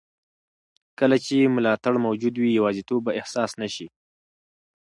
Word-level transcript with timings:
کله 0.99 1.17
چې 1.25 1.51
ملاتړ 1.55 1.93
موجود 2.05 2.33
وي، 2.37 2.51
یوازیتوب 2.59 2.99
به 3.05 3.11
احساس 3.19 3.51
نه 3.61 3.67
شي. 3.75 3.87